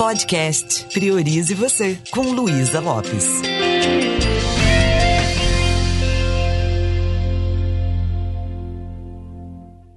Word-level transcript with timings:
Podcast 0.00 0.86
Priorize 0.94 1.52
Você, 1.52 1.98
com 2.10 2.22
Luísa 2.32 2.80
Lopes. 2.80 3.42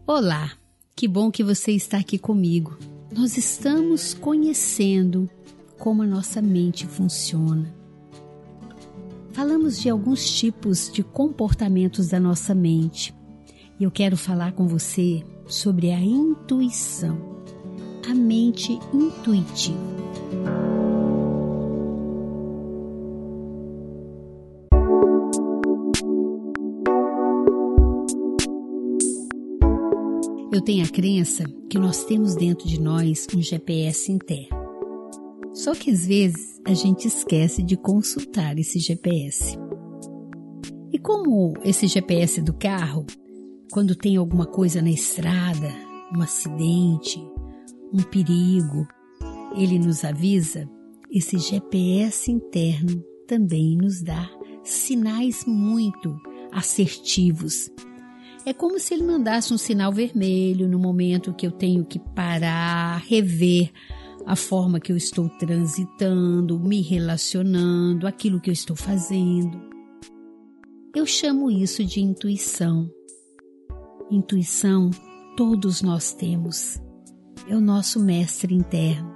Olá, 0.05 0.51
que 0.93 1.07
bom 1.07 1.31
que 1.31 1.41
você 1.41 1.71
está 1.71 1.99
aqui 1.99 2.19
comigo. 2.19 2.77
Nós 3.15 3.37
estamos 3.37 4.13
conhecendo 4.13 5.29
como 5.79 6.03
a 6.03 6.05
nossa 6.05 6.41
mente 6.41 6.85
funciona. 6.85 7.73
Falamos 9.31 9.79
de 9.79 9.89
alguns 9.89 10.29
tipos 10.29 10.91
de 10.91 11.01
comportamentos 11.01 12.09
da 12.09 12.19
nossa 12.19 12.53
mente 12.53 13.15
e 13.79 13.85
eu 13.85 13.89
quero 13.89 14.17
falar 14.17 14.51
com 14.51 14.67
você 14.67 15.23
sobre 15.47 15.93
a 15.93 16.01
intuição, 16.01 17.32
a 18.09 18.13
mente 18.13 18.79
intuitiva. 18.93 19.93
Eu 30.51 30.61
tenho 30.61 30.85
a 30.85 30.89
crença 30.89 31.43
que 31.69 31.79
nós 31.79 32.03
temos 32.03 32.35
dentro 32.35 32.67
de 32.67 32.79
nós 32.79 33.25
um 33.35 33.41
GPS 33.41 34.11
interno. 34.11 34.63
Só 35.53 35.73
que 35.73 35.89
às 35.89 36.05
vezes 36.05 36.61
a 36.65 36.73
gente 36.73 37.07
esquece 37.07 37.63
de 37.63 37.75
consultar 37.75 38.57
esse 38.59 38.79
GPS. 38.79 39.57
E 40.91 40.99
como 40.99 41.53
esse 41.63 41.87
GPS 41.87 42.41
do 42.41 42.53
carro, 42.53 43.05
quando 43.71 43.95
tem 43.95 44.17
alguma 44.17 44.45
coisa 44.45 44.81
na 44.81 44.91
estrada, 44.91 45.73
um 46.15 46.21
acidente, 46.21 47.19
um 47.93 48.01
perigo, 48.01 48.87
ele 49.55 49.77
nos 49.77 50.03
avisa, 50.03 50.67
esse 51.11 51.37
GPS 51.37 52.31
interno 52.31 53.03
também 53.27 53.77
nos 53.77 54.01
dá 54.01 54.29
sinais 54.63 55.45
muito 55.45 56.15
assertivos 56.51 57.69
é 58.45 58.53
como 58.53 58.77
se 58.77 58.93
ele 58.93 59.03
mandasse 59.03 59.53
um 59.53 59.57
sinal 59.57 59.91
vermelho 59.91 60.67
no 60.67 60.77
momento 60.77 61.33
que 61.33 61.47
eu 61.47 61.51
tenho 61.51 61.85
que 61.85 61.97
parar, 61.97 62.97
rever 62.97 63.71
a 64.25 64.35
forma 64.35 64.79
que 64.79 64.91
eu 64.91 64.97
estou 64.97 65.29
transitando, 65.29 66.59
me 66.59 66.81
relacionando, 66.81 68.05
aquilo 68.05 68.41
que 68.41 68.49
eu 68.49 68.53
estou 68.53 68.75
fazendo. 68.75 69.61
Eu 70.93 71.05
chamo 71.05 71.49
isso 71.49 71.83
de 71.85 72.01
intuição. 72.01 72.89
Intuição 74.11 74.89
todos 75.37 75.81
nós 75.81 76.13
temos. 76.13 76.79
É 77.47 77.55
o 77.55 77.61
nosso 77.61 77.99
mestre 77.99 78.53
interno. 78.53 79.13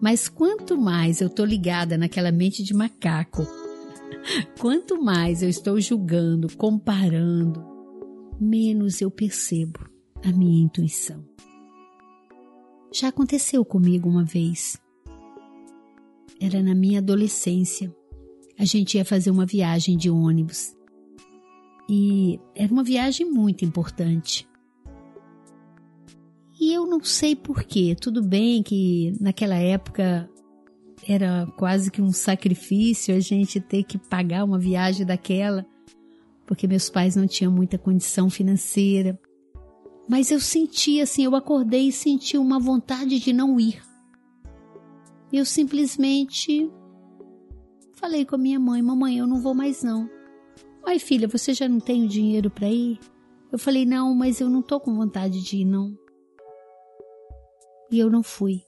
Mas 0.00 0.28
quanto 0.28 0.78
mais 0.78 1.20
eu 1.20 1.26
estou 1.26 1.44
ligada 1.44 1.98
naquela 1.98 2.32
mente 2.32 2.62
de 2.62 2.72
macaco, 2.72 3.46
quanto 4.58 5.02
mais 5.02 5.42
eu 5.42 5.48
estou 5.48 5.80
julgando, 5.80 6.48
comparando, 6.56 7.64
menos 8.40 9.00
eu 9.00 9.10
percebo 9.10 9.80
a 10.24 10.32
minha 10.32 10.62
intuição. 10.64 11.24
Já 12.92 13.08
aconteceu 13.08 13.64
comigo 13.64 14.08
uma 14.08 14.24
vez. 14.24 14.80
Era 16.40 16.62
na 16.62 16.74
minha 16.74 17.00
adolescência. 17.00 17.94
A 18.58 18.64
gente 18.64 18.96
ia 18.96 19.04
fazer 19.04 19.30
uma 19.30 19.44
viagem 19.44 19.96
de 19.96 20.08
ônibus. 20.08 20.74
E 21.88 22.40
era 22.54 22.72
uma 22.72 22.82
viagem 22.82 23.30
muito 23.30 23.64
importante. 23.64 24.47
E 26.60 26.72
eu 26.72 26.86
não 26.86 27.02
sei 27.02 27.36
porquê. 27.36 27.96
Tudo 27.98 28.22
bem 28.22 28.62
que 28.62 29.14
naquela 29.20 29.56
época 29.56 30.28
era 31.06 31.46
quase 31.56 31.90
que 31.90 32.02
um 32.02 32.12
sacrifício 32.12 33.14
a 33.14 33.20
gente 33.20 33.60
ter 33.60 33.84
que 33.84 33.96
pagar 33.98 34.44
uma 34.44 34.58
viagem 34.58 35.06
daquela 35.06 35.64
porque 36.48 36.66
meus 36.66 36.88
pais 36.88 37.14
não 37.14 37.26
tinham 37.26 37.52
muita 37.52 37.76
condição 37.76 38.30
financeira. 38.30 39.20
Mas 40.08 40.30
eu 40.30 40.40
senti 40.40 40.98
assim, 40.98 41.22
eu 41.22 41.36
acordei 41.36 41.88
e 41.88 41.92
senti 41.92 42.38
uma 42.38 42.58
vontade 42.58 43.20
de 43.20 43.34
não 43.34 43.60
ir. 43.60 43.82
Eu 45.30 45.44
simplesmente 45.44 46.70
falei 47.92 48.24
com 48.24 48.34
a 48.34 48.38
minha 48.38 48.58
mãe: 48.58 48.80
Mamãe, 48.80 49.18
eu 49.18 49.26
não 49.26 49.42
vou 49.42 49.54
mais 49.54 49.82
não. 49.82 50.08
Ai, 50.86 50.98
filha, 50.98 51.28
você 51.28 51.52
já 51.52 51.68
não 51.68 51.78
tem 51.78 52.06
o 52.06 52.08
dinheiro 52.08 52.48
para 52.48 52.70
ir? 52.70 52.98
Eu 53.52 53.58
falei: 53.58 53.84
Não, 53.84 54.14
mas 54.14 54.40
eu 54.40 54.48
não 54.48 54.62
tô 54.62 54.80
com 54.80 54.94
vontade 54.94 55.42
de 55.42 55.58
ir, 55.58 55.64
não. 55.66 55.94
E 57.90 57.98
eu 57.98 58.10
não 58.10 58.22
fui. 58.22 58.62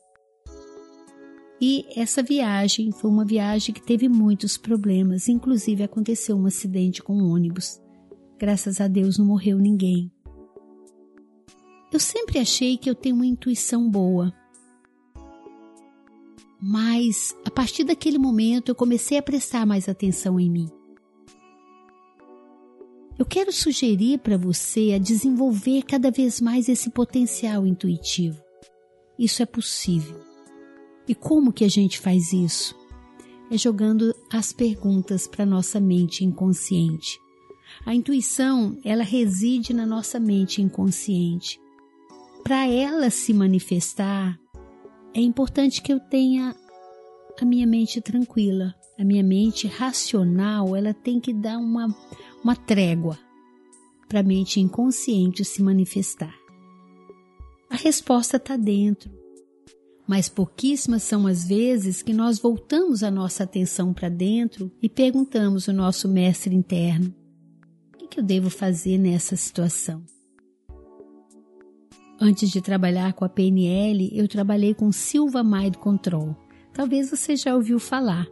E 1.61 1.85
essa 1.95 2.23
viagem 2.23 2.91
foi 2.91 3.11
uma 3.11 3.25
viagem 3.25 3.75
que 3.75 3.83
teve 3.83 4.09
muitos 4.09 4.57
problemas, 4.57 5.29
inclusive 5.29 5.83
aconteceu 5.83 6.37
um 6.37 6.47
acidente 6.47 7.03
com 7.03 7.15
um 7.15 7.31
ônibus. 7.31 7.79
Graças 8.39 8.81
a 8.81 8.89
Deus 8.89 9.19
não 9.19 9.27
morreu 9.27 9.59
ninguém. 9.59 10.11
Eu 11.93 12.01
sempre 12.01 12.39
achei 12.39 12.79
que 12.79 12.89
eu 12.89 12.95
tenho 12.95 13.17
uma 13.17 13.27
intuição 13.27 13.91
boa. 13.91 14.33
Mas 16.59 17.37
a 17.45 17.51
partir 17.51 17.85
daquele 17.85 18.19
momento 18.19 18.71
eu 18.71 18.75
comecei 18.75 19.19
a 19.19 19.23
prestar 19.23 19.67
mais 19.67 19.87
atenção 19.87 20.41
em 20.41 20.51
mim. 20.51 20.69
Eu 23.19 23.27
quero 23.27 23.53
sugerir 23.53 24.19
para 24.21 24.39
você 24.39 24.93
a 24.95 24.99
desenvolver 24.99 25.83
cada 25.83 26.11
vez 26.11 26.41
mais 26.41 26.71
esse 26.71 26.89
potencial 26.89 27.67
intuitivo. 27.67 28.41
Isso 29.21 29.43
é 29.43 29.47
possível. 29.47 30.19
E 31.07 31.15
como 31.15 31.53
que 31.53 31.63
a 31.63 31.69
gente 31.69 32.01
faz 32.01 32.33
isso? 32.33 32.75
É 33.51 33.59
jogando 33.59 34.15
as 34.33 34.51
perguntas 34.51 35.27
para 35.27 35.45
nossa 35.45 35.79
mente 35.79 36.25
inconsciente. 36.25 37.21
A 37.85 37.95
intuição, 37.95 38.79
ela 38.83 39.05
reside 39.05 39.75
na 39.75 39.85
nossa 39.85 40.19
mente 40.19 40.63
inconsciente. 40.63 41.61
Para 42.43 42.67
ela 42.67 43.11
se 43.11 43.35
manifestar, 43.35 44.41
é 45.13 45.21
importante 45.21 45.83
que 45.83 45.93
eu 45.93 46.01
tenha 46.01 46.57
a 47.39 47.45
minha 47.45 47.67
mente 47.67 48.01
tranquila. 48.01 48.75
A 48.99 49.05
minha 49.05 49.23
mente 49.23 49.67
racional, 49.67 50.75
ela 50.75 50.95
tem 50.95 51.21
que 51.21 51.35
dar 51.35 51.59
uma, 51.59 51.95
uma 52.43 52.57
trégua 52.57 53.19
para 54.09 54.21
a 54.21 54.23
mente 54.23 54.61
inconsciente 54.61 55.45
se 55.45 55.63
manifestar. 55.63 56.40
A 57.71 57.77
resposta 57.77 58.37
está 58.37 58.57
dentro 58.57 59.21
mas 60.11 60.29
pouquíssimas 60.29 61.05
são 61.05 61.25
as 61.25 61.47
vezes 61.47 62.03
que 62.03 62.13
nós 62.13 62.41
voltamos 62.41 63.05
a 63.05 63.13
nossa 63.13 63.45
atenção 63.45 63.95
para 63.95 64.09
dentro 64.09 64.69
e 64.83 64.89
perguntamos 64.89 65.69
ao 65.69 65.75
nosso 65.77 66.09
mestre 66.09 66.53
interno: 66.53 67.15
o 67.95 67.97
que, 67.97 68.09
que 68.09 68.19
eu 68.19 68.25
devo 68.25 68.51
fazer 68.51 68.99
nessa 68.99 69.37
situação? 69.37 70.03
Antes 72.21 72.51
de 72.51 72.61
trabalhar 72.61 73.13
com 73.13 73.25
a 73.25 73.29
PNL, 73.29 74.11
eu 74.13 74.27
trabalhei 74.27 74.75
com 74.75 74.91
Silva 74.91 75.45
Mind 75.45 75.77
Control. 75.77 76.37
Talvez 76.75 77.09
você 77.09 77.37
já 77.37 77.55
ouviu 77.55 77.79
falar. 77.79 78.27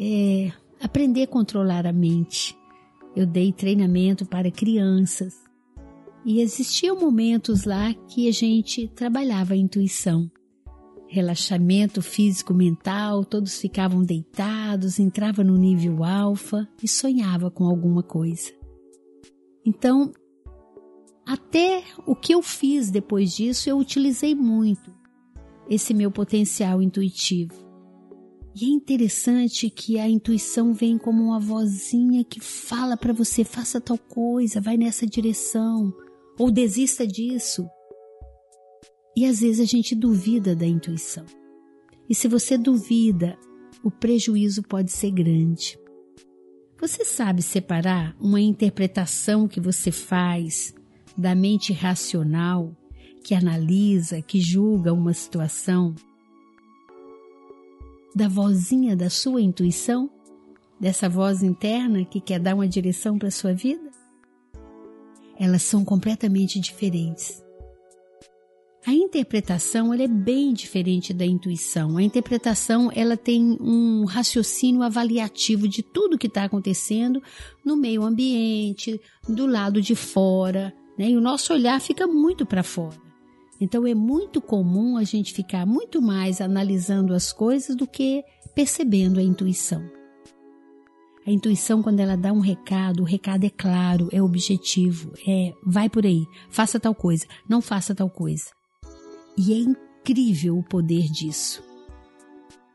É 0.00 0.50
aprender 0.80 1.24
a 1.24 1.28
controlar 1.28 1.86
a 1.86 1.92
mente. 1.92 2.56
Eu 3.14 3.26
dei 3.26 3.52
treinamento 3.52 4.24
para 4.24 4.50
crianças 4.50 5.47
e 6.24 6.40
existiam 6.40 6.98
momentos 6.98 7.64
lá 7.64 7.94
que 8.08 8.28
a 8.28 8.32
gente 8.32 8.88
trabalhava 8.88 9.54
a 9.54 9.56
intuição 9.56 10.30
relaxamento 11.08 12.02
físico 12.02 12.52
mental, 12.52 13.24
todos 13.24 13.58
ficavam 13.58 14.04
deitados, 14.04 14.98
entrava 14.98 15.42
no 15.42 15.56
nível 15.56 16.04
alfa 16.04 16.68
e 16.82 16.86
sonhava 16.86 17.50
com 17.50 17.64
alguma 17.64 18.02
coisa. 18.02 18.52
Então, 19.64 20.12
até 21.26 21.82
o 22.06 22.14
que 22.14 22.34
eu 22.34 22.42
fiz 22.42 22.90
depois 22.90 23.34
disso, 23.34 23.68
eu 23.68 23.78
utilizei 23.78 24.34
muito 24.34 24.94
esse 25.68 25.94
meu 25.94 26.10
potencial 26.10 26.82
intuitivo. 26.82 27.66
E 28.54 28.64
é 28.64 28.68
interessante 28.68 29.70
que 29.70 29.98
a 29.98 30.08
intuição 30.08 30.74
vem 30.74 30.98
como 30.98 31.22
uma 31.22 31.40
vozinha 31.40 32.24
que 32.24 32.40
fala 32.40 32.96
para 32.96 33.12
você: 33.12 33.44
faça 33.44 33.80
tal 33.80 33.98
coisa, 33.98 34.60
vai 34.60 34.76
nessa 34.76 35.06
direção, 35.06 35.94
ou 36.38 36.50
desista 36.50 37.06
disso. 37.06 37.68
E 39.16 39.26
às 39.26 39.40
vezes 39.40 39.60
a 39.60 39.64
gente 39.64 39.94
duvida 39.94 40.54
da 40.54 40.66
intuição. 40.66 41.26
E 42.08 42.14
se 42.14 42.28
você 42.28 42.56
duvida, 42.56 43.36
o 43.82 43.90
prejuízo 43.90 44.62
pode 44.62 44.92
ser 44.92 45.10
grande. 45.10 45.78
Você 46.80 47.04
sabe 47.04 47.42
separar 47.42 48.16
uma 48.20 48.40
interpretação 48.40 49.48
que 49.48 49.60
você 49.60 49.90
faz 49.90 50.72
da 51.16 51.34
mente 51.34 51.72
racional, 51.72 52.74
que 53.24 53.34
analisa, 53.34 54.22
que 54.22 54.40
julga 54.40 54.92
uma 54.92 55.12
situação, 55.12 55.94
da 58.14 58.28
vozinha 58.28 58.96
da 58.96 59.10
sua 59.10 59.40
intuição, 59.42 60.08
dessa 60.80 61.08
voz 61.08 61.42
interna 61.42 62.04
que 62.04 62.20
quer 62.20 62.38
dar 62.38 62.54
uma 62.54 62.68
direção 62.68 63.18
para 63.18 63.28
a 63.28 63.32
sua 63.32 63.52
vida? 63.52 63.87
Elas 65.38 65.62
são 65.62 65.84
completamente 65.84 66.58
diferentes. 66.58 67.42
A 68.86 68.92
interpretação 68.92 69.92
ela 69.92 70.02
é 70.02 70.08
bem 70.08 70.52
diferente 70.52 71.12
da 71.12 71.26
intuição. 71.26 71.98
A 71.98 72.02
interpretação 72.02 72.90
ela 72.94 73.16
tem 73.16 73.56
um 73.60 74.04
raciocínio 74.06 74.82
avaliativo 74.82 75.68
de 75.68 75.82
tudo 75.82 76.16
que 76.16 76.26
está 76.26 76.44
acontecendo 76.44 77.22
no 77.64 77.76
meio 77.76 78.02
ambiente, 78.02 78.98
do 79.28 79.46
lado 79.46 79.82
de 79.82 79.94
fora, 79.94 80.72
né? 80.98 81.10
E 81.10 81.16
o 81.16 81.20
nosso 81.20 81.52
olhar 81.52 81.78
fica 81.80 82.06
muito 82.06 82.46
para 82.46 82.62
fora. 82.62 82.96
Então 83.60 83.86
é 83.86 83.94
muito 83.94 84.40
comum 84.40 84.96
a 84.96 85.04
gente 85.04 85.34
ficar 85.34 85.66
muito 85.66 86.00
mais 86.00 86.40
analisando 86.40 87.12
as 87.12 87.32
coisas 87.32 87.76
do 87.76 87.86
que 87.86 88.24
percebendo 88.54 89.20
a 89.20 89.22
intuição. 89.22 89.97
A 91.28 91.30
intuição, 91.30 91.82
quando 91.82 92.00
ela 92.00 92.16
dá 92.16 92.32
um 92.32 92.40
recado, 92.40 93.02
o 93.02 93.04
recado 93.04 93.44
é 93.44 93.50
claro, 93.50 94.08
é 94.10 94.22
objetivo, 94.22 95.12
é 95.28 95.52
vai 95.62 95.86
por 95.86 96.06
aí, 96.06 96.26
faça 96.48 96.80
tal 96.80 96.94
coisa, 96.94 97.26
não 97.46 97.60
faça 97.60 97.94
tal 97.94 98.08
coisa. 98.08 98.46
E 99.36 99.52
é 99.52 99.58
incrível 99.58 100.56
o 100.56 100.62
poder 100.62 101.02
disso. 101.12 101.62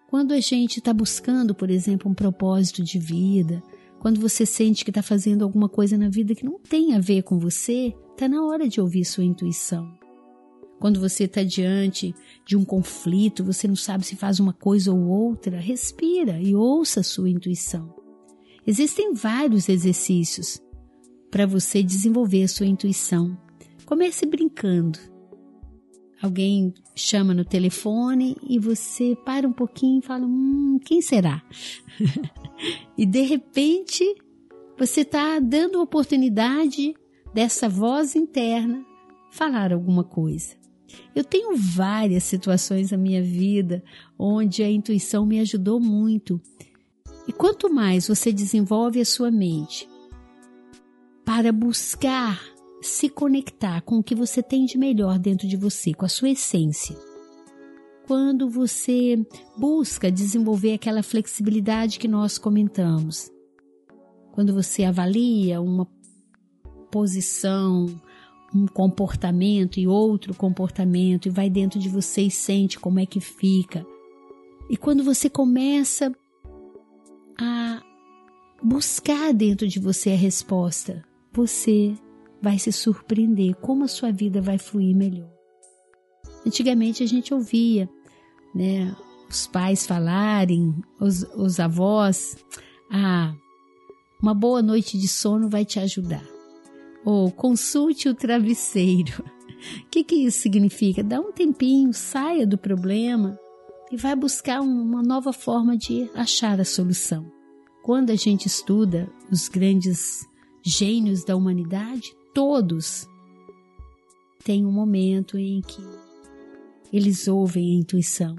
Quando 0.08 0.34
a 0.34 0.40
gente 0.40 0.78
está 0.78 0.94
buscando, 0.94 1.56
por 1.56 1.72
exemplo, 1.72 2.12
um 2.12 2.14
propósito 2.14 2.84
de 2.84 3.00
vida, 3.00 3.60
quando 4.00 4.22
você 4.22 4.46
sente 4.46 4.84
que 4.86 4.92
está 4.92 5.02
fazendo 5.02 5.44
alguma 5.44 5.68
coisa 5.68 5.98
na 5.98 6.08
vida 6.08 6.36
que 6.36 6.46
não 6.46 6.60
tem 6.60 6.94
a 6.94 7.00
ver 7.00 7.24
com 7.24 7.40
você, 7.40 7.92
está 8.12 8.28
na 8.28 8.46
hora 8.46 8.70
de 8.70 8.80
ouvir 8.80 9.04
sua 9.04 9.24
intuição. 9.24 9.92
Quando 10.80 11.00
você 11.00 11.24
está 11.24 11.42
diante 11.42 12.14
de 12.46 12.56
um 12.56 12.64
conflito, 12.64 13.44
você 13.44 13.68
não 13.68 13.76
sabe 13.76 14.06
se 14.06 14.16
faz 14.16 14.40
uma 14.40 14.54
coisa 14.54 14.94
ou 14.94 15.08
outra, 15.08 15.60
respira 15.60 16.40
e 16.40 16.54
ouça 16.54 17.00
a 17.00 17.04
sua 17.04 17.32
intuição. 17.32 18.03
Existem 18.65 19.13
vários 19.13 19.68
exercícios 19.68 20.62
para 21.30 21.45
você 21.45 21.83
desenvolver 21.83 22.44
a 22.44 22.48
sua 22.48 22.65
intuição. 22.65 23.38
Comece 23.86 24.25
brincando. 24.25 25.00
Alguém 26.21 26.74
chama 26.95 27.33
no 27.33 27.44
telefone 27.44 28.38
e 28.48 28.57
você 28.57 29.15
para 29.25 29.48
um 29.48 29.51
pouquinho 29.51 30.00
e 30.00 30.06
fala: 30.06 30.25
Hum, 30.25 30.80
quem 30.86 31.01
será? 31.01 31.44
e 32.98 33.06
de 33.06 33.21
repente 33.21 34.04
você 34.77 35.01
está 35.01 35.39
dando 35.39 35.80
a 35.80 35.83
oportunidade 35.83 36.94
dessa 37.33 37.68
voz 37.68 38.15
interna 38.15 38.86
falar 39.31 39.74
alguma 39.74 40.04
coisa. 40.04 40.56
Eu 41.15 41.24
tenho 41.24 41.56
várias 41.57 42.24
situações 42.24 42.92
na 42.92 42.98
minha 42.98 43.21
vida 43.21 43.83
onde 44.18 44.63
a 44.63 44.69
intuição 44.69 45.25
me 45.25 45.39
ajudou 45.39 45.80
muito. 45.80 46.39
E 47.28 47.31
quanto 47.31 47.74
mais 47.74 48.08
você 48.08 48.31
desenvolve 48.31 49.00
a 49.00 49.06
sua 49.06 49.31
mente 49.31 49.88
para 51.25 51.52
buscar 51.52 52.42
se 52.81 53.08
conectar 53.10 53.81
com 53.81 54.00
o 54.00 54.04
que 54.04 54.14
você 54.14 54.44
tem 54.44 54.66
de 54.66 54.78
melhor 54.78 55.18
dentro 55.18 55.48
de 55.48 55.56
você, 55.56 55.94
com 55.94 56.06
a 56.06 56.10
sua 56.10 56.30
essência, 56.30 56.98
quando 58.06 58.50
você 58.50 59.25
busca 59.58 60.12
desenvolver 60.12 60.74
aquela 60.74 61.02
flexibilidade 61.02 61.98
que 61.98 62.08
nós 62.08 62.38
comentamos, 62.38 63.31
quando 64.34 64.54
você 64.54 64.84
avalia 64.84 65.62
uma 65.62 65.88
posição, 66.92 67.86
um 68.54 68.68
comportamento 68.68 69.80
e 69.80 69.88
outro 69.88 70.36
comportamento 70.36 71.28
e 71.28 71.31
vai 71.31 71.50
dentro 71.50 71.80
de 71.80 71.88
você 71.88 72.24
e 72.24 72.31
sente 72.31 72.80
como 72.80 73.00
é 73.00 73.06
que 73.06 73.20
fica. 73.20 73.86
E 74.70 74.75
quando 74.75 75.04
você 75.04 75.30
começa 75.30 76.14
a 77.40 77.82
buscar 78.62 79.34
dentro 79.34 79.68
de 79.68 79.80
você 79.80 80.12
a 80.12 80.18
resposta, 80.18 81.04
você 81.32 81.94
vai 82.42 82.60
se 82.60 82.72
surpreender 82.72 83.56
como 83.56 83.84
a 83.84 83.88
sua 83.88 84.12
vida 84.12 84.42
vai 84.42 84.58
fluir 84.58 84.96
melhor. 84.96 85.32
Antigamente 86.46 87.04
a 87.04 87.06
gente 87.06 87.34
ouvia, 87.34 87.90
né, 88.54 88.96
os 89.30 89.48
pais 89.48 89.86
falarem, 89.86 90.76
os, 91.00 91.24
os 91.36 91.60
avós, 91.60 92.38
ah, 92.92 93.34
uma 94.22 94.34
boa 94.34 94.62
noite 94.62 94.98
de 94.98 95.08
sono 95.08 95.50
vai 95.50 95.66
te 95.66 95.80
ajudar 95.80 96.24
ou 97.06 97.32
consulte 97.32 98.08
o 98.08 98.16
travesseiro. 98.16 99.24
O 99.84 99.88
que, 99.92 100.04
que 100.04 100.16
isso 100.16 100.40
significa? 100.40 101.04
Dá 101.04 101.20
um 101.20 101.32
tempinho, 101.32 101.94
saia 101.94 102.48
do 102.48 102.58
problema 102.58 103.38
e 103.94 103.95
vai 103.95 104.16
buscar 104.16 104.60
uma 104.60 105.04
nova 105.04 105.31
forma 105.31 105.78
de 105.78 106.10
achar 106.16 106.60
a 106.60 106.66
solução. 106.66 107.31
Quando 107.84 108.10
a 108.10 108.16
gente 108.16 108.48
estuda 108.48 109.07
os 109.31 109.48
grandes 109.48 110.28
gênios 110.66 111.24
da 111.24 111.36
humanidade, 111.36 112.12
todos 112.34 113.07
têm 114.44 114.66
um 114.66 114.72
momento 114.72 115.38
em 115.38 115.62
que 115.62 115.84
eles 116.92 117.28
ouvem 117.28 117.75
a 117.75 117.80
intuição 117.81 118.36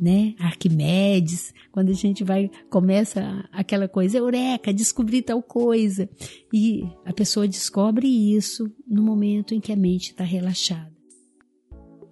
né? 0.00 0.34
Arquimedes, 0.38 1.54
quando 1.70 1.90
a 1.90 1.94
gente 1.94 2.24
vai, 2.24 2.50
começa 2.68 3.48
aquela 3.52 3.86
coisa, 3.86 4.18
eureka, 4.18 4.72
descobri 4.72 5.22
tal 5.22 5.40
coisa. 5.40 6.10
E 6.52 6.82
a 7.04 7.12
pessoa 7.12 7.46
descobre 7.46 8.08
isso 8.08 8.68
no 8.84 9.00
momento 9.00 9.54
em 9.54 9.60
que 9.60 9.70
a 9.70 9.76
mente 9.76 10.10
está 10.10 10.24
relaxada. 10.24 10.90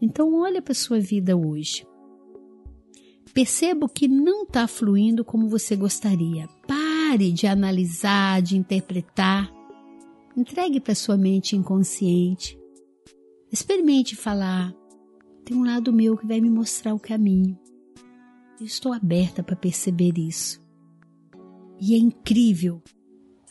Então, 0.00 0.32
olha 0.34 0.62
para 0.62 0.72
sua 0.72 1.00
vida 1.00 1.36
hoje. 1.36 1.84
Perceba 3.32 3.88
que 3.88 4.08
não 4.08 4.42
está 4.42 4.66
fluindo 4.66 5.24
como 5.24 5.48
você 5.48 5.76
gostaria. 5.76 6.48
Pare 6.66 7.30
de 7.30 7.46
analisar, 7.46 8.42
de 8.42 8.56
interpretar. 8.56 9.50
Entregue 10.36 10.80
para 10.80 10.94
sua 10.94 11.16
mente 11.16 11.56
inconsciente. 11.56 12.58
Experimente 13.52 14.16
falar. 14.16 14.74
Tem 15.44 15.56
um 15.56 15.64
lado 15.64 15.92
meu 15.92 16.16
que 16.16 16.26
vai 16.26 16.40
me 16.40 16.50
mostrar 16.50 16.94
o 16.94 17.00
caminho. 17.00 17.58
Eu 18.60 18.66
estou 18.66 18.92
aberta 18.92 19.42
para 19.42 19.56
perceber 19.56 20.18
isso. 20.18 20.60
E 21.80 21.94
é 21.94 21.98
incrível. 21.98 22.82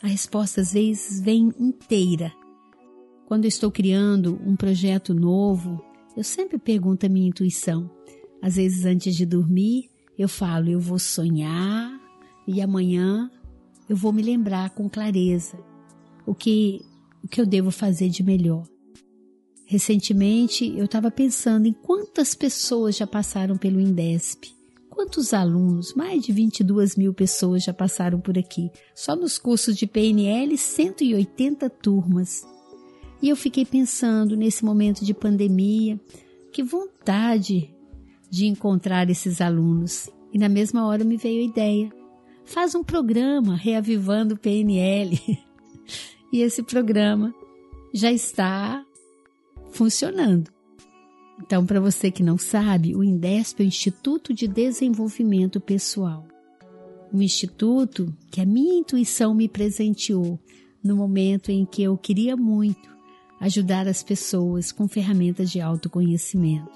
A 0.02 0.06
resposta 0.06 0.60
às 0.60 0.72
vezes 0.72 1.20
vem 1.20 1.52
inteira. 1.58 2.32
Quando 3.26 3.44
eu 3.44 3.48
estou 3.48 3.70
criando 3.70 4.40
um 4.46 4.56
projeto 4.56 5.12
novo, 5.14 5.84
eu 6.16 6.24
sempre 6.24 6.58
pergunto 6.58 7.06
a 7.06 7.08
minha 7.08 7.28
intuição. 7.28 7.90
Às 8.42 8.56
vezes 8.56 8.84
antes 8.84 9.14
de 9.14 9.26
dormir, 9.26 9.90
eu 10.18 10.28
falo, 10.28 10.68
eu 10.68 10.80
vou 10.80 10.98
sonhar 10.98 11.90
e 12.46 12.60
amanhã 12.60 13.30
eu 13.88 13.96
vou 13.96 14.12
me 14.12 14.22
lembrar 14.22 14.70
com 14.70 14.88
clareza 14.88 15.58
o 16.26 16.34
que 16.34 16.80
o 17.22 17.28
que 17.28 17.40
eu 17.40 17.46
devo 17.46 17.70
fazer 17.70 18.08
de 18.08 18.22
melhor. 18.22 18.66
Recentemente 19.66 20.66
eu 20.76 20.86
estava 20.86 21.10
pensando 21.10 21.66
em 21.66 21.72
quantas 21.72 22.34
pessoas 22.34 22.96
já 22.96 23.06
passaram 23.06 23.56
pelo 23.56 23.80
Indesp 23.80 24.60
Quantos 25.00 25.32
alunos? 25.32 25.94
Mais 25.94 26.22
de 26.22 26.30
22 26.30 26.94
mil 26.94 27.14
pessoas 27.14 27.64
já 27.64 27.72
passaram 27.72 28.20
por 28.20 28.36
aqui. 28.36 28.70
Só 28.94 29.16
nos 29.16 29.38
cursos 29.38 29.74
de 29.74 29.86
PNL, 29.86 30.58
180 30.58 31.70
turmas. 31.70 32.42
E 33.22 33.30
eu 33.30 33.34
fiquei 33.34 33.64
pensando 33.64 34.36
nesse 34.36 34.62
momento 34.62 35.02
de 35.02 35.14
pandemia, 35.14 35.98
que 36.52 36.62
vontade 36.62 37.72
de 38.30 38.46
encontrar 38.46 39.10
esses 39.10 39.40
alunos. 39.40 40.08
E 40.32 40.38
na 40.38 40.48
mesma 40.48 40.86
hora 40.86 41.04
me 41.04 41.16
veio 41.16 41.42
a 41.42 41.44
ideia: 41.44 41.92
faz 42.44 42.74
um 42.74 42.84
programa 42.84 43.56
reavivando 43.56 44.34
o 44.34 44.38
PNL. 44.38 45.18
e 46.32 46.40
esse 46.40 46.62
programa 46.62 47.34
já 47.92 48.12
está 48.12 48.84
funcionando. 49.70 50.50
Então, 51.40 51.64
para 51.64 51.80
você 51.80 52.10
que 52.10 52.22
não 52.22 52.36
sabe, 52.36 52.94
o 52.94 53.02
INDESP 53.02 53.62
é 53.62 53.64
o 53.64 53.66
Instituto 53.66 54.34
de 54.34 54.46
Desenvolvimento 54.46 55.58
Pessoal. 55.60 56.26
Um 57.12 57.20
instituto 57.22 58.14
que 58.30 58.40
a 58.40 58.46
minha 58.46 58.78
intuição 58.78 59.34
me 59.34 59.48
presenteou 59.48 60.38
no 60.84 60.96
momento 60.96 61.50
em 61.50 61.64
que 61.64 61.82
eu 61.82 61.96
queria 61.96 62.36
muito 62.36 62.88
ajudar 63.40 63.88
as 63.88 64.02
pessoas 64.02 64.70
com 64.70 64.86
ferramentas 64.86 65.50
de 65.50 65.60
autoconhecimento. 65.60 66.70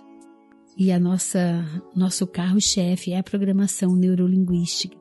E 0.76 0.90
a 0.90 0.99
nossa 0.99 1.64
nosso 1.95 2.26
carro-chefe 2.26 3.12
é 3.12 3.19
a 3.19 3.23
programação 3.23 3.95
neurolinguística. 3.95 4.97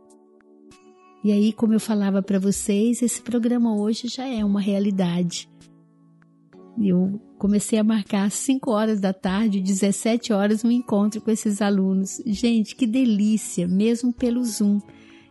E 1.23 1.31
aí, 1.31 1.53
como 1.53 1.73
eu 1.73 1.79
falava 1.79 2.21
para 2.21 2.37
vocês, 2.37 3.01
esse 3.01 3.21
programa 3.21 3.75
hoje 3.75 4.07
já 4.07 4.27
é 4.27 4.43
uma 4.43 4.59
realidade. 4.59 5.49
Eu 6.81 7.19
comecei 7.37 7.79
a 7.79 7.83
marcar 7.83 8.25
às 8.25 8.33
5 8.33 8.69
horas 8.69 8.99
da 8.99 9.13
tarde, 9.13 9.61
17 9.61 10.33
horas, 10.33 10.65
um 10.65 10.71
encontro 10.71 11.21
com 11.21 11.31
esses 11.31 11.61
alunos. 11.61 12.21
Gente, 12.25 12.75
que 12.75 12.85
delícia, 12.85 13.67
mesmo 13.67 14.11
pelo 14.11 14.43
Zoom. 14.43 14.79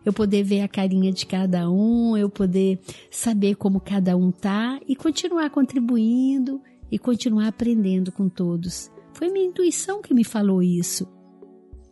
Eu 0.05 0.13
poder 0.13 0.43
ver 0.43 0.63
a 0.63 0.69
carinha 0.69 1.13
de 1.13 1.27
cada 1.27 1.71
um, 1.71 2.17
eu 2.17 2.29
poder 2.29 2.81
saber 3.11 3.55
como 3.55 3.79
cada 3.79 4.17
um 4.17 4.33
tá 4.33 4.81
e 4.89 4.97
continuar 4.97 5.51
contribuindo 5.51 6.61
e 6.91 6.99
continuar 6.99 7.49
aprendendo 7.49 8.11
com 8.11 8.29
todos. 8.29 8.91
Foi 9.15 9.29
minha 9.29 9.47
intuição 9.47 10.01
que 10.03 10.15
me 10.15 10.25
falou 10.25 10.63
isso. 10.63 11.07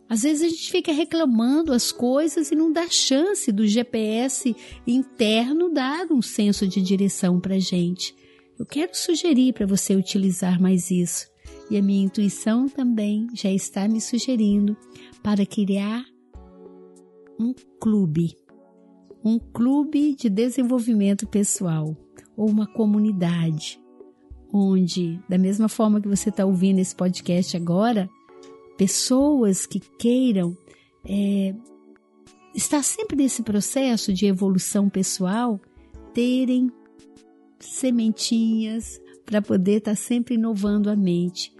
Às 0.09 0.23
vezes 0.23 0.43
a 0.43 0.49
gente 0.49 0.71
fica 0.71 0.91
reclamando 0.91 1.71
as 1.71 1.91
coisas 1.91 2.51
e 2.51 2.55
não 2.55 2.71
dá 2.71 2.87
chance 2.89 3.49
do 3.49 3.65
GPS 3.65 4.53
interno 4.85 5.71
dar 5.71 6.07
um 6.11 6.21
senso 6.21 6.67
de 6.67 6.81
direção 6.81 7.39
para 7.39 7.57
gente. 7.59 8.13
Eu 8.59 8.65
quero 8.65 8.93
sugerir 8.93 9.53
para 9.53 9.65
você 9.65 9.95
utilizar 9.95 10.61
mais 10.61 10.91
isso. 10.91 11.31
e 11.69 11.77
a 11.77 11.81
minha 11.81 12.03
intuição 12.03 12.67
também 12.67 13.27
já 13.33 13.49
está 13.49 13.87
me 13.87 14.01
sugerindo 14.01 14.75
para 15.23 15.45
criar 15.45 16.03
um 17.39 17.53
clube, 17.79 18.35
um 19.23 19.39
clube 19.39 20.13
de 20.15 20.29
desenvolvimento 20.29 21.25
pessoal 21.25 21.95
ou 22.35 22.49
uma 22.49 22.67
comunidade, 22.67 23.79
onde, 24.53 25.19
da 25.29 25.37
mesma 25.37 25.69
forma 25.69 26.01
que 26.01 26.07
você 26.07 26.29
está 26.29 26.45
ouvindo 26.45 26.79
esse 26.79 26.95
podcast 26.95 27.55
agora, 27.55 28.09
pessoas 28.77 29.65
que 29.65 29.79
queiram 29.79 30.57
é, 31.05 31.55
estar 32.55 32.83
sempre 32.83 33.15
nesse 33.15 33.43
processo 33.43 34.13
de 34.13 34.25
evolução 34.25 34.89
pessoal 34.89 35.59
terem 36.13 36.71
sementinhas 37.59 38.99
para 39.25 39.41
poder 39.41 39.77
estar 39.77 39.95
sempre 39.95 40.35
inovando 40.35 40.89
a 40.89 40.95
mente, 40.95 41.53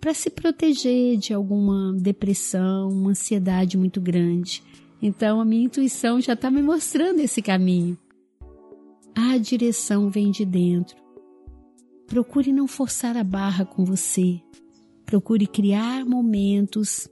para 0.00 0.14
se 0.14 0.30
proteger 0.30 1.16
de 1.16 1.32
alguma 1.32 1.92
depressão, 1.94 2.88
uma 2.90 3.10
ansiedade 3.10 3.76
muito 3.76 4.00
grande. 4.00 4.62
Então 5.02 5.40
a 5.40 5.44
minha 5.44 5.64
intuição 5.64 6.20
já 6.20 6.34
está 6.34 6.50
me 6.50 6.62
mostrando 6.62 7.20
esse 7.20 7.42
caminho. 7.42 7.98
A 9.14 9.38
direção 9.38 10.10
vem 10.10 10.30
de 10.30 10.44
dentro. 10.44 11.05
Procure 12.06 12.52
não 12.52 12.68
forçar 12.68 13.16
a 13.16 13.24
barra 13.24 13.64
com 13.64 13.84
você. 13.84 14.40
Procure 15.04 15.46
criar 15.46 16.04
momentos 16.04 17.08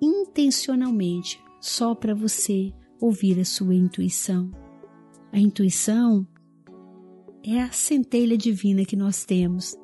intencionalmente 0.00 1.42
só 1.60 1.94
para 1.94 2.14
você 2.14 2.72
ouvir 3.00 3.40
a 3.40 3.44
sua 3.44 3.74
intuição. 3.74 4.50
A 5.32 5.38
intuição 5.38 6.26
é 7.42 7.60
a 7.62 7.72
centelha 7.72 8.36
divina 8.36 8.84
que 8.84 8.96
nós 8.96 9.24
temos, 9.24 9.74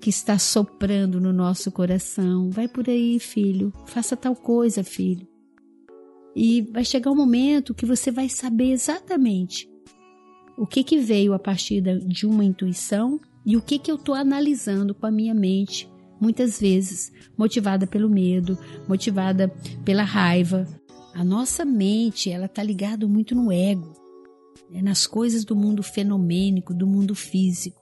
que 0.00 0.10
está 0.10 0.38
soprando 0.38 1.20
no 1.20 1.32
nosso 1.32 1.70
coração. 1.70 2.50
Vai 2.50 2.66
por 2.66 2.88
aí, 2.88 3.20
filho, 3.20 3.72
faça 3.86 4.16
tal 4.16 4.34
coisa, 4.34 4.82
filho. 4.82 5.28
E 6.34 6.62
vai 6.62 6.84
chegar 6.84 7.12
um 7.12 7.16
momento 7.16 7.74
que 7.74 7.86
você 7.86 8.10
vai 8.10 8.28
saber 8.28 8.72
exatamente 8.72 9.69
o 10.60 10.66
que, 10.66 10.84
que 10.84 10.98
veio 10.98 11.32
a 11.32 11.38
partir 11.38 11.80
de 11.80 12.26
uma 12.26 12.44
intuição 12.44 13.18
e 13.46 13.56
o 13.56 13.62
que, 13.62 13.78
que 13.78 13.90
eu 13.90 13.94
estou 13.94 14.14
analisando 14.14 14.94
com 14.94 15.06
a 15.06 15.10
minha 15.10 15.34
mente, 15.34 15.88
muitas 16.20 16.60
vezes 16.60 17.10
motivada 17.34 17.86
pelo 17.86 18.10
medo, 18.10 18.58
motivada 18.86 19.48
pela 19.86 20.02
raiva. 20.02 20.66
A 21.14 21.24
nossa 21.24 21.64
mente, 21.64 22.28
ela 22.28 22.44
está 22.44 22.62
ligada 22.62 23.08
muito 23.08 23.34
no 23.34 23.50
ego 23.50 23.98
né, 24.70 24.82
nas 24.82 25.06
coisas 25.06 25.46
do 25.46 25.56
mundo 25.56 25.82
fenomênico, 25.82 26.74
do 26.74 26.86
mundo 26.86 27.14
físico. 27.14 27.80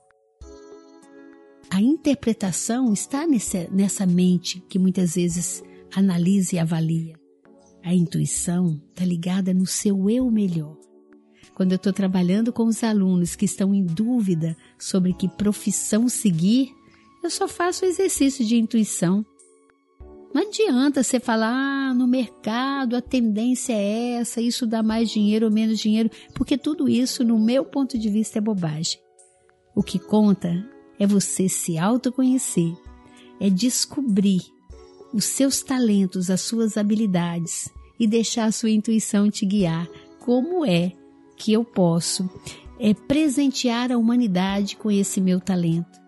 A 1.68 1.82
interpretação 1.82 2.92
está 2.92 3.26
nessa, 3.26 3.68
nessa 3.72 4.06
mente 4.06 4.60
que 4.68 4.78
muitas 4.78 5.16
vezes 5.16 5.64
analisa 5.92 6.54
e 6.54 6.58
avalia. 6.60 7.18
A 7.82 7.92
intuição 7.92 8.80
está 8.90 9.04
ligada 9.04 9.52
no 9.52 9.66
seu 9.66 10.08
eu 10.08 10.30
melhor. 10.30 10.87
Quando 11.58 11.72
eu 11.72 11.76
estou 11.76 11.92
trabalhando 11.92 12.54
com 12.54 12.64
os 12.64 12.82
alunos 12.82 13.36
que 13.36 13.44
estão 13.44 13.74
em 13.74 13.84
dúvida 13.84 14.56
sobre 14.78 15.12
que 15.12 15.28
profissão 15.28 16.08
seguir, 16.08 16.74
eu 17.22 17.28
só 17.28 17.46
faço 17.46 17.84
o 17.84 17.88
exercício 17.88 18.42
de 18.46 18.56
intuição 18.56 19.26
não 20.32 20.42
adianta 20.42 21.02
você 21.02 21.18
falar, 21.18 21.52
ah, 21.52 21.94
no 21.94 22.06
mercado 22.06 22.94
a 22.94 23.00
tendência 23.00 23.72
é 23.72 24.20
essa, 24.20 24.40
isso 24.40 24.66
dá 24.66 24.82
mais 24.82 25.10
dinheiro 25.10 25.46
ou 25.46 25.52
menos 25.52 25.78
dinheiro, 25.78 26.10
porque 26.34 26.58
tudo 26.58 26.88
isso, 26.88 27.24
no 27.24 27.38
meu 27.38 27.64
ponto 27.64 27.98
de 27.98 28.10
vista, 28.10 28.38
é 28.38 28.40
bobagem. 28.40 29.00
O 29.74 29.82
que 29.82 29.98
conta 29.98 30.64
é 30.98 31.06
você 31.06 31.48
se 31.48 31.78
autoconhecer, 31.78 32.72
é 33.40 33.48
descobrir 33.48 34.42
os 35.14 35.24
seus 35.24 35.62
talentos, 35.62 36.30
as 36.30 36.42
suas 36.42 36.76
habilidades 36.76 37.68
e 37.98 38.06
deixar 38.06 38.44
a 38.44 38.52
sua 38.52 38.70
intuição 38.70 39.30
te 39.30 39.46
guiar. 39.46 39.88
Como 40.20 40.64
é 40.64 40.92
que 41.38 41.52
eu 41.52 41.64
posso 41.64 42.28
é 42.78 42.92
presentear 42.92 43.90
a 43.92 43.98
humanidade 43.98 44.76
com 44.76 44.90
esse 44.90 45.20
meu 45.20 45.40
talento? 45.40 45.98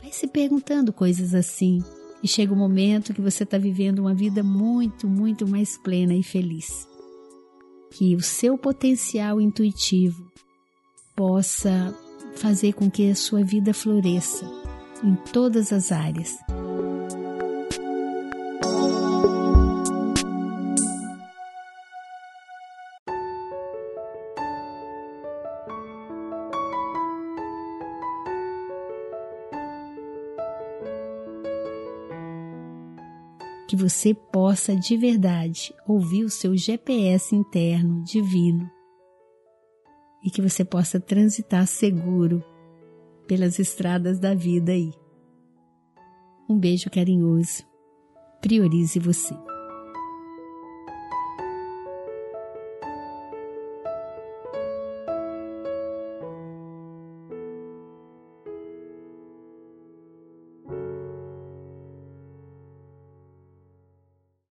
Vai 0.00 0.12
se 0.12 0.26
perguntando 0.26 0.92
coisas 0.92 1.34
assim 1.34 1.82
e 2.22 2.28
chega 2.28 2.52
o 2.52 2.56
um 2.56 2.58
momento 2.58 3.14
que 3.14 3.20
você 3.20 3.44
está 3.44 3.58
vivendo 3.58 4.00
uma 4.00 4.14
vida 4.14 4.42
muito, 4.42 5.08
muito 5.08 5.46
mais 5.46 5.78
plena 5.78 6.14
e 6.14 6.22
feliz. 6.22 6.88
Que 7.90 8.14
o 8.14 8.20
seu 8.20 8.58
potencial 8.58 9.40
intuitivo 9.40 10.30
possa 11.16 11.94
fazer 12.36 12.74
com 12.74 12.90
que 12.90 13.10
a 13.10 13.14
sua 13.14 13.42
vida 13.42 13.72
floresça 13.72 14.44
em 15.02 15.14
todas 15.32 15.72
as 15.72 15.90
áreas. 15.90 16.36
Você 33.88 34.12
possa 34.12 34.76
de 34.76 34.98
verdade 34.98 35.74
ouvir 35.86 36.22
o 36.22 36.28
seu 36.28 36.54
GPS 36.54 37.34
interno 37.34 38.04
divino 38.04 38.70
e 40.22 40.30
que 40.30 40.42
você 40.42 40.62
possa 40.62 41.00
transitar 41.00 41.66
seguro 41.66 42.44
pelas 43.26 43.58
estradas 43.58 44.18
da 44.18 44.34
vida 44.34 44.72
aí. 44.72 44.92
Um 46.50 46.58
beijo 46.58 46.90
carinhoso. 46.90 47.62
Priorize 48.42 48.98
você. 48.98 49.47